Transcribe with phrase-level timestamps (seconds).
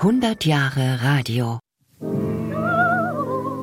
[0.00, 1.58] 100 Jahre Radio.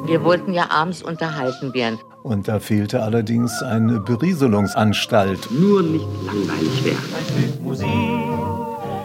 [0.05, 1.98] Wir wollten ja abends unterhalten werden.
[2.21, 5.50] Und da fehlte allerdings eine Berieselungsanstalt.
[5.50, 7.00] Nur nicht langweilig werden.
[7.17, 7.89] Ein Stück Musik,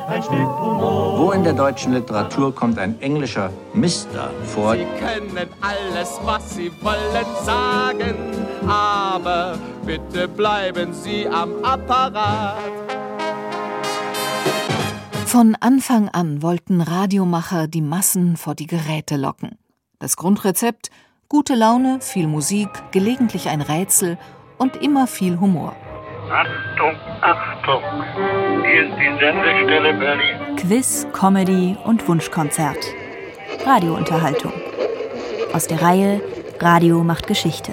[0.08, 1.20] ein Stück Humor.
[1.20, 4.74] Wo in der deutschen Literatur kommt ein englischer Mister vor?
[4.74, 8.14] Sie können alles, was Sie wollen, sagen,
[8.68, 12.58] aber bitte bleiben Sie am Apparat.
[15.32, 19.56] Von Anfang an wollten Radiomacher die Massen vor die Geräte locken.
[19.98, 20.90] Das Grundrezept:
[21.30, 24.18] gute Laune, viel Musik, gelegentlich ein Rätsel
[24.58, 25.74] und immer viel Humor.
[26.30, 27.82] Achtung, Achtung!
[28.62, 30.56] Hier ist die Sendestelle Berlin.
[30.56, 32.84] Quiz, Comedy und Wunschkonzert.
[33.64, 34.52] Radiounterhaltung.
[35.54, 36.20] Aus der Reihe
[36.60, 37.72] Radio macht Geschichte.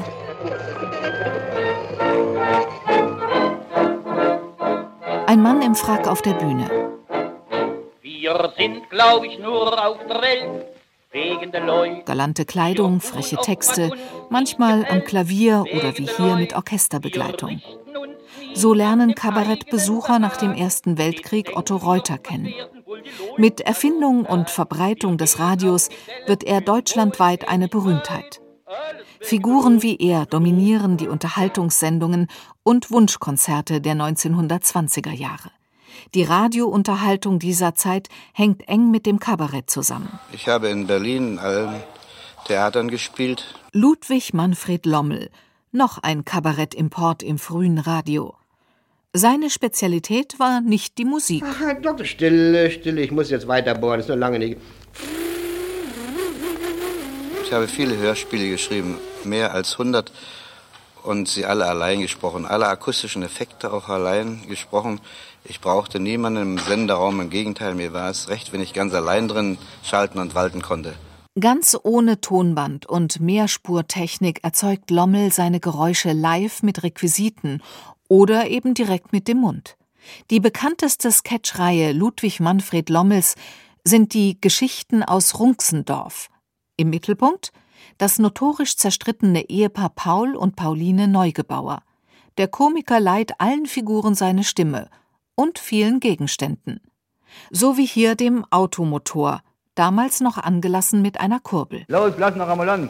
[5.27, 6.78] Ein Mann im Frack auf der Bühne.
[8.29, 10.65] Wir sind, glaube ich, nur auf der Welt
[11.11, 12.03] wegen der Leute.
[12.03, 13.89] Galante Kleidung, freche Texte,
[14.29, 17.59] manchmal am Klavier oder wie hier mit Orchesterbegleitung.
[18.53, 22.53] So lernen Kabarettbesucher nach dem Ersten Weltkrieg Otto Reuter kennen.
[23.37, 25.89] Mit Erfindung und Verbreitung des Radios
[26.27, 28.41] wird er deutschlandweit eine Berühmtheit.
[29.21, 32.27] Figuren wie er dominieren die Unterhaltungssendungen
[32.61, 35.49] und Wunschkonzerte der 1920er Jahre.
[36.13, 40.19] Die Radiounterhaltung dieser Zeit hängt eng mit dem Kabarett zusammen.
[40.31, 41.83] Ich habe in Berlin in allen
[42.45, 43.43] Theatern gespielt.
[43.71, 45.29] Ludwig Manfred Lommel,
[45.71, 48.35] noch ein Kabarettimport im frühen Radio.
[49.13, 51.43] Seine Spezialität war nicht die Musik.
[51.45, 54.57] Ach, Herr Doktor, stille, stille, ich muss jetzt weiterbohren, ist noch lange nicht.
[57.43, 60.11] Ich habe viele Hörspiele geschrieben, mehr als 100
[61.03, 65.01] und sie alle allein gesprochen, alle akustischen Effekte auch allein gesprochen.
[65.43, 69.27] Ich brauchte niemanden im Senderraum, im Gegenteil, mir war es recht, wenn ich ganz allein
[69.27, 70.95] drin schalten und walten konnte.
[71.39, 77.61] Ganz ohne Tonband und Mehrspurtechnik erzeugt Lommel seine Geräusche live mit Requisiten
[78.07, 79.77] oder eben direkt mit dem Mund.
[80.31, 83.35] Die bekannteste Sketchreihe Ludwig Manfred Lommels
[83.83, 86.29] sind die Geschichten aus Runxendorf.
[86.79, 87.51] Im Mittelpunkt
[87.97, 91.83] das notorisch zerstrittene Ehepaar Paul und Pauline Neugebauer.
[92.37, 94.89] Der Komiker leiht allen Figuren seine Stimme
[95.35, 96.79] und vielen Gegenständen.
[97.51, 99.41] So wie hier dem Automotor,
[99.75, 101.83] damals noch angelassen mit einer Kurbel.
[101.89, 102.89] Los, lass noch einmal an.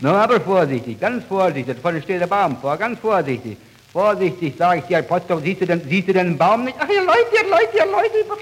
[0.00, 1.74] Na, aber vorsichtig, ganz vorsichtig.
[1.74, 3.58] Da vorne steht der Baum vor, ganz vorsichtig.
[3.98, 6.76] Vorsichtig, sag ich dir, Potsdam, siehst du denn, siehst du den Baum nicht?
[6.78, 8.40] Ach, ihr Leute, ihr Leute, ihr Leute.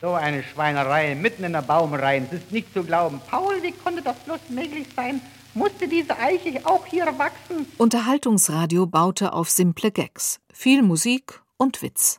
[0.00, 2.26] So eine Schweinerei, mitten in der Baumreihe.
[2.26, 3.20] Es ist nicht zu glauben.
[3.28, 5.20] Paul, wie konnte das bloß möglich sein?
[5.52, 7.66] Musste diese Eiche auch hier wachsen?
[7.76, 12.18] Unterhaltungsradio baute auf simple Gags, viel Musik und Witz.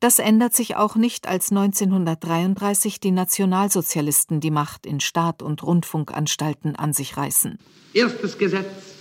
[0.00, 6.74] Das ändert sich auch nicht, als 1933 die Nationalsozialisten die Macht in Staat und Rundfunkanstalten
[6.74, 7.58] an sich reißen.
[7.92, 8.99] Erstes Gesetz,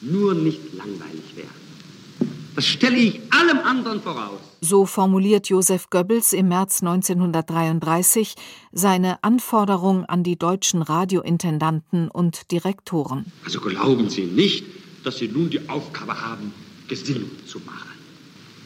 [0.00, 1.60] nur nicht langweilig werden.
[2.56, 4.40] Das stelle ich allem anderen voraus.
[4.60, 8.34] So formuliert Josef Goebbels im März 1933
[8.72, 13.24] seine Anforderung an die deutschen Radiointendanten und Direktoren.
[13.44, 14.66] Also glauben Sie nicht,
[15.04, 16.52] dass Sie nun die Aufgabe haben,
[16.88, 17.88] Gesinnung zu machen,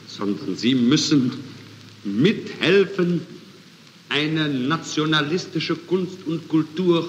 [0.08, 1.32] sondern Sie müssen
[2.02, 3.24] mithelfen,
[4.08, 7.08] eine nationalistische Kunst und Kultur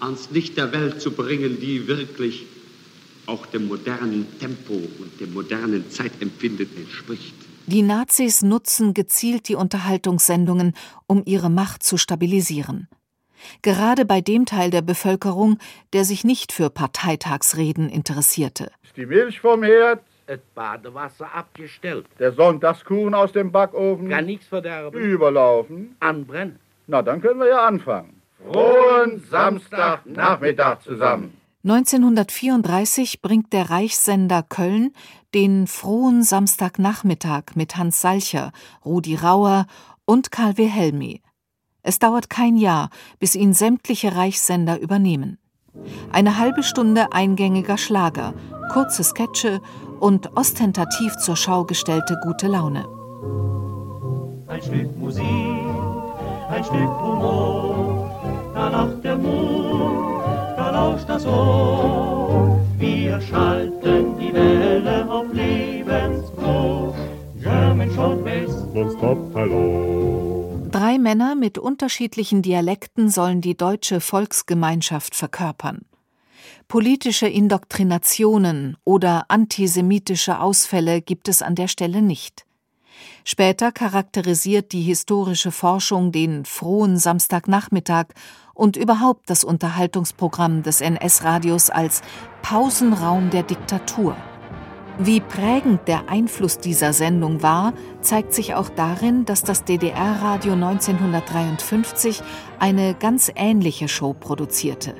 [0.00, 2.44] ans Licht der Welt zu bringen, die wirklich
[3.26, 7.34] auch dem modernen Tempo und dem modernen Zeitempfinden entspricht.
[7.66, 10.74] Die Nazis nutzen gezielt die Unterhaltungssendungen,
[11.06, 12.88] um ihre Macht zu stabilisieren.
[13.62, 15.58] Gerade bei dem Teil der Bevölkerung,
[15.92, 18.70] der sich nicht für Parteitagsreden interessierte.
[18.82, 20.00] Ist die Milch vom Herd?
[20.26, 22.06] Das Badewasser abgestellt.
[22.18, 24.08] Der Sonntagskuchen aus dem Backofen?
[24.08, 24.98] Gar nichts verderben.
[24.98, 25.96] Überlaufen?
[26.00, 26.58] Anbrennen.
[26.86, 28.22] Na, dann können wir ja anfangen.
[28.50, 31.34] Frohen Samstagnachmittag zusammen.
[31.64, 34.92] 1934 bringt der Reichssender Köln
[35.32, 38.52] den frohen Samstagnachmittag mit Hans Salcher,
[38.84, 39.64] Rudi Rauer
[40.04, 41.22] und Karl Wilhelmi.
[41.82, 45.38] Es dauert kein Jahr, bis ihn sämtliche Reichssender übernehmen.
[46.12, 48.34] Eine halbe Stunde eingängiger Schlager,
[48.70, 49.62] kurze Sketche
[50.00, 52.86] und ostentativ zur Schau gestellte gute Laune.
[54.48, 59.73] Ein Stück Musik, ein Stück Humor, da lacht der Mond,
[60.74, 62.60] da lauscht das Ohr.
[62.78, 66.94] Wir schalten die Welle auf Lebensfroh.
[67.40, 70.68] German Shortwaves, nonstop, hallo.
[70.70, 75.82] Drei Männer mit unterschiedlichen Dialekten sollen die deutsche Volksgemeinschaft verkörpern.
[76.66, 82.46] Politische Indoktrinationen oder antisemitische Ausfälle gibt es an der Stelle nicht.
[83.24, 88.06] Später charakterisiert die historische Forschung den frohen Samstagnachmittag
[88.52, 92.02] und überhaupt das Unterhaltungsprogramm des NS-Radios als
[92.42, 94.16] Pausenraum der Diktatur.
[94.98, 102.22] Wie prägend der Einfluss dieser Sendung war, zeigt sich auch darin, dass das DDR-Radio 1953
[102.60, 104.94] eine ganz ähnliche Show produzierte.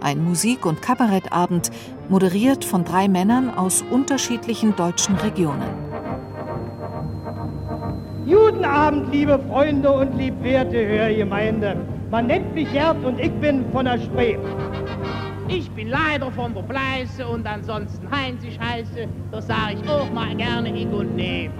[0.00, 1.70] Ein Musik- und Kabarettabend,
[2.08, 5.83] moderiert von drei Männern aus unterschiedlichen deutschen Regionen.
[8.26, 11.76] Guten Abend, liebe Freunde und liebwerte Hörgemeinde.
[12.10, 14.38] Man nennt mich Gerd und ich bin von der Spree.
[15.48, 20.10] Ich bin leider von der Pleiße und ansonsten Heinz ich heiße, das sag ich auch
[20.10, 21.50] mal gerne ich und ne.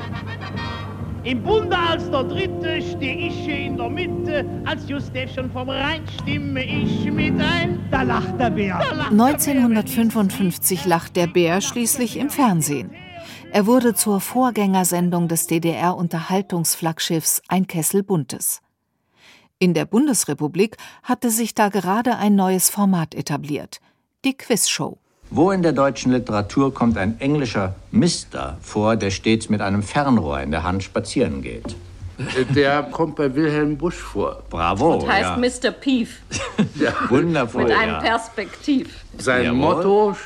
[1.24, 6.02] Im Bunde als der Dritte steh ich hier in der Mitte, als Justefchen vom Rhein
[6.22, 7.78] stimme ich mit ein.
[7.90, 8.80] Da lacht der Bär.
[8.94, 12.90] lacht 1955 lacht der Bär schließlich im Fernsehen.
[13.54, 18.60] Er wurde zur Vorgängersendung des DDR-Unterhaltungsflaggschiffs Ein Kessel Buntes.
[19.60, 23.80] In der Bundesrepublik hatte sich da gerade ein neues Format etabliert,
[24.24, 24.98] die Quizshow.
[25.30, 30.40] Wo in der deutschen Literatur kommt ein englischer Mister vor, der stets mit einem Fernrohr
[30.40, 31.76] in der Hand spazieren geht?
[32.56, 34.42] Der kommt bei Wilhelm Busch vor.
[34.50, 34.94] Bravo.
[34.94, 35.70] Und heißt ja.
[35.70, 35.70] Mr.
[35.70, 36.22] Pief.
[37.08, 37.66] Wundervoll.
[37.66, 38.00] Mit einem ja.
[38.00, 39.04] Perspektiv.
[39.16, 39.58] Sein Jawohl.
[39.58, 40.16] Motto,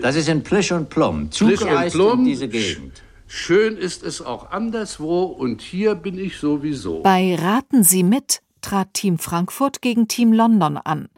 [0.00, 1.28] Das ist in Plisch und Plum.
[1.28, 2.20] Plisch und Zugereist Plum.
[2.20, 3.02] in diese Gegend.
[3.26, 7.02] schön ist es auch anderswo und hier bin ich sowieso.
[7.02, 11.08] Bei Raten Sie mit trat Team Frankfurt gegen Team London an.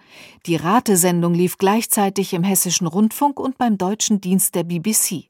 [0.47, 5.29] Die Ratesendung lief gleichzeitig im hessischen Rundfunk und beim deutschen Dienst der BBC.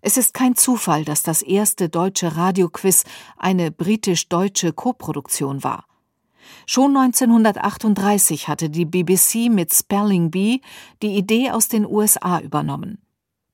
[0.00, 3.02] Es ist kein Zufall, dass das erste deutsche Radioquiz
[3.36, 5.87] eine britisch-deutsche Koproduktion war.
[6.66, 10.60] Schon 1938 hatte die BBC mit Spelling Bee
[11.02, 12.98] die Idee aus den USA übernommen.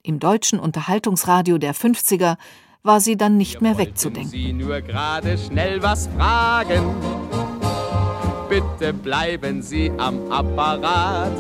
[0.03, 2.37] Im deutschen Unterhaltungsradio der 50er
[2.83, 4.31] war sie dann nicht mehr wegzudenken.
[4.31, 6.95] Sie nur gerade schnell was fragen.
[8.49, 11.33] Bitte bleiben Sie am Apparat.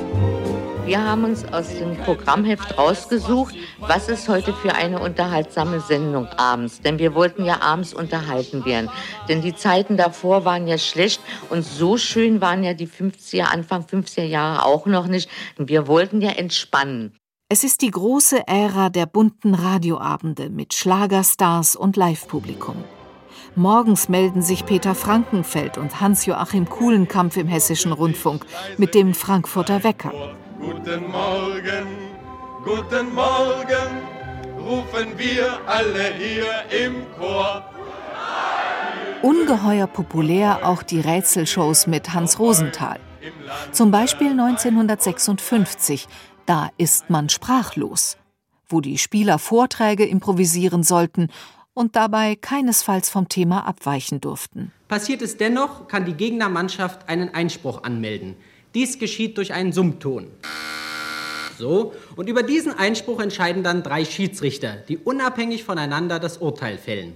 [0.85, 6.83] Wir haben uns aus dem Programmheft rausgesucht, was ist heute für eine unterhaltsame Sendung abends.
[6.83, 8.91] Denn wir wollten ja abends unterhalten werden.
[9.27, 13.85] Denn die Zeiten davor waren ja schlecht und so schön waren ja die 50er, Anfang
[13.85, 15.31] 50er Jahre auch noch nicht.
[15.57, 17.17] Wir wollten ja entspannen.
[17.49, 22.85] Es ist die große Ära der bunten Radioabende mit Schlagerstars und Live-Publikum.
[23.55, 28.45] Morgens melden sich Peter Frankenfeld und Hans-Joachim Kuhlenkampf im Hessischen Rundfunk
[28.77, 30.13] mit dem Frankfurter Wecker.
[30.61, 31.87] Guten Morgen,
[32.65, 33.91] guten Morgen,
[34.59, 37.65] rufen wir alle hier im Chor.
[39.23, 43.01] Ungeheuer populär auch die Rätselshows mit Hans Rosenthal.
[43.73, 46.06] Zum Beispiel 1956,
[46.47, 48.17] da ist man sprachlos,
[48.69, 51.31] wo die Spieler Vorträge improvisieren sollten
[51.73, 54.73] und dabei keinesfalls vom Thema abweichen durften.
[54.87, 58.37] Passiert es dennoch, kann die Gegnermannschaft einen Einspruch anmelden.
[58.75, 60.26] Dies geschieht durch einen Summton.
[61.56, 67.15] So, und über diesen Einspruch entscheiden dann drei Schiedsrichter, die unabhängig voneinander das Urteil fällen.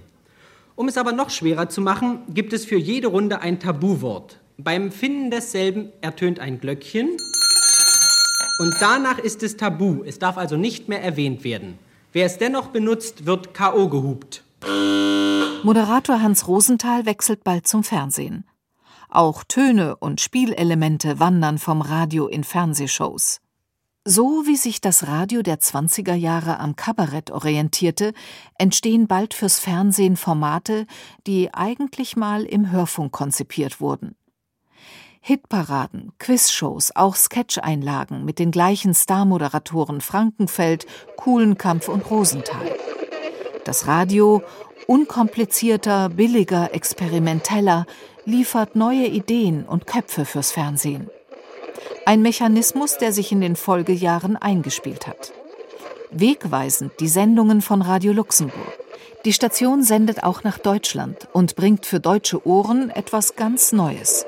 [0.75, 4.39] Um es aber noch schwerer zu machen, gibt es für jede Runde ein Tabuwort.
[4.57, 7.17] Beim Finden desselben ertönt ein Glöckchen
[8.59, 10.03] und danach ist es tabu.
[10.05, 11.77] Es darf also nicht mehr erwähnt werden.
[12.13, 13.89] Wer es dennoch benutzt, wird K.O.
[13.89, 14.43] gehupt.
[15.63, 18.45] Moderator Hans Rosenthal wechselt bald zum Fernsehen.
[19.11, 23.41] Auch Töne und Spielelemente wandern vom Radio in Fernsehshows.
[24.05, 28.13] So wie sich das Radio der 20er Jahre am Kabarett orientierte,
[28.59, 30.85] entstehen bald fürs Fernsehen Formate,
[31.25, 34.15] die eigentlich mal im Hörfunk konzipiert wurden.
[35.21, 40.85] Hitparaden, Quizshows, auch Sketcheinlagen mit den gleichen Starmoderatoren Frankenfeld,
[41.17, 42.71] Kuhlenkampf und Rosenthal.
[43.63, 44.41] Das Radio,
[44.87, 47.85] unkomplizierter, billiger, experimenteller,
[48.25, 51.09] liefert neue Ideen und Köpfe fürs Fernsehen.
[52.05, 55.33] Ein Mechanismus, der sich in den Folgejahren eingespielt hat.
[56.11, 58.79] Wegweisend die Sendungen von Radio Luxemburg.
[59.25, 64.25] Die Station sendet auch nach Deutschland und bringt für deutsche Ohren etwas ganz Neues.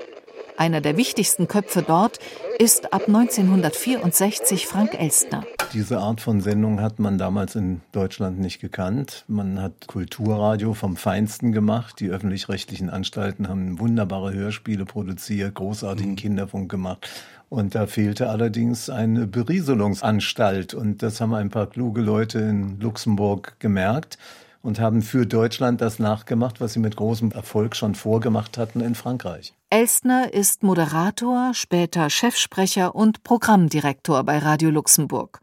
[0.58, 2.20] Einer der wichtigsten Köpfe dort
[2.60, 5.44] ist ab 1964 Frank Elstner.
[5.74, 9.24] Diese Art von Sendung hat man damals in Deutschland nicht gekannt.
[9.30, 12.02] Man hat Kulturradio vom Feinsten gemacht.
[12.02, 17.10] Die öffentlich-rechtlichen Anstalten haben wunderbare Hörspiele produziert, großartigen Kinderfunk gemacht.
[17.48, 20.74] Und da fehlte allerdings eine Berieselungsanstalt.
[20.74, 24.18] Und das haben ein paar kluge Leute in Luxemburg gemerkt
[24.62, 28.94] und haben für Deutschland das nachgemacht, was sie mit großem Erfolg schon vorgemacht hatten in
[28.94, 29.54] Frankreich.
[29.70, 35.40] Elstner ist Moderator, später Chefsprecher und Programmdirektor bei Radio Luxemburg.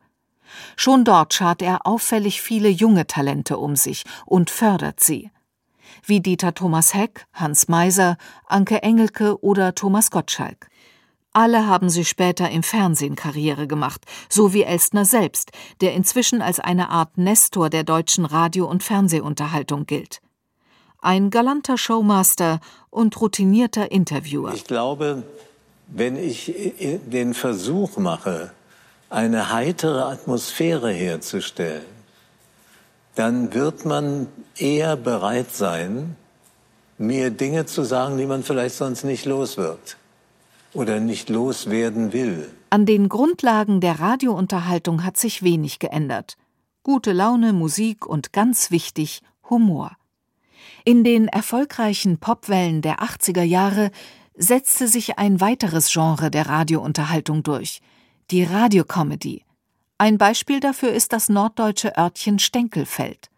[0.77, 5.31] Schon dort schart er auffällig viele junge Talente um sich und fördert sie.
[6.05, 10.69] Wie Dieter Thomas Heck, Hans Meiser, Anke Engelke oder Thomas Gottschalk.
[11.33, 16.59] Alle haben sie später im Fernsehen Karriere gemacht, so wie Elstner selbst, der inzwischen als
[16.59, 20.21] eine Art Nestor der deutschen Radio- und Fernsehunterhaltung gilt.
[21.01, 24.53] Ein galanter Showmaster und routinierter Interviewer.
[24.53, 25.23] Ich glaube,
[25.87, 26.53] wenn ich
[27.07, 28.53] den Versuch mache,
[29.11, 31.85] eine heitere Atmosphäre herzustellen,
[33.15, 36.17] dann wird man eher bereit sein,
[36.99, 39.97] mir Dinge zu sagen, die man vielleicht sonst nicht los wird
[40.75, 42.51] oder nicht loswerden will.
[42.71, 46.37] An den Grundlagen der Radiounterhaltung hat sich wenig geändert.
[46.83, 49.93] Gute Laune, Musik und ganz wichtig Humor.
[50.85, 53.91] In den erfolgreichen Popwellen der 80er Jahre
[54.37, 57.81] setzte sich ein weiteres Genre der Radiounterhaltung durch,
[58.31, 59.45] die Radiocomedy.
[59.97, 63.31] Ein Beispiel dafür ist das norddeutsche Örtchen Stenkelfeld.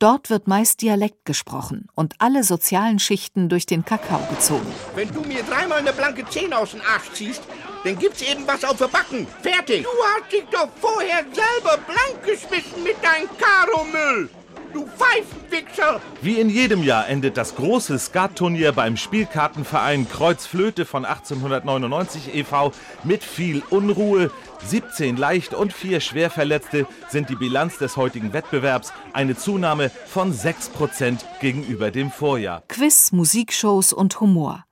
[0.00, 4.66] Dort wird meist Dialekt gesprochen und alle sozialen Schichten durch den Kakao gezogen.
[4.94, 7.42] Wenn du mir dreimal eine blanke Zehn aus dem Arsch ziehst,
[7.84, 9.26] dann gibt's eben was auf der Backen.
[9.42, 9.84] Fertig.
[9.84, 14.30] Du hast dich doch vorher selber blank geschmissen mit deinem Karomüll.
[14.72, 16.00] Du Pfeifenwichser!
[16.20, 22.72] Wie in jedem Jahr endet das große Skatturnier beim Spielkartenverein Kreuzflöte von 1899 e.V.
[23.04, 24.30] mit viel Unruhe.
[24.64, 28.92] 17 leicht und 4 Schwerverletzte sind die Bilanz des heutigen Wettbewerbs.
[29.12, 32.62] Eine Zunahme von 6% gegenüber dem Vorjahr.
[32.68, 34.64] Quiz, Musikshows und Humor.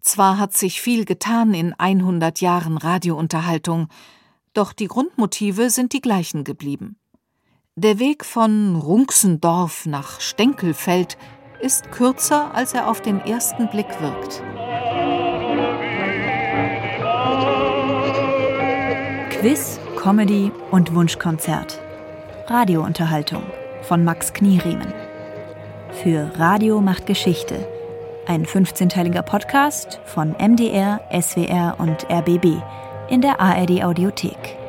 [0.00, 3.88] Zwar hat sich viel getan in 100 Jahren Radiounterhaltung,
[4.52, 6.96] doch die Grundmotive sind die gleichen geblieben.
[7.76, 11.18] Der Weg von Runxendorf nach Stenkelfeld
[11.58, 14.44] ist kürzer, als er auf den ersten Blick wirkt.
[19.30, 21.80] Quiz, Comedy und Wunschkonzert.
[22.46, 23.42] Radiounterhaltung
[23.82, 24.94] von Max Knieriemen.
[26.00, 27.66] Für Radio macht Geschichte.
[28.28, 32.62] Ein 15-teiliger Podcast von MDR, SWR und RBB
[33.10, 34.63] in der ARD Audiothek.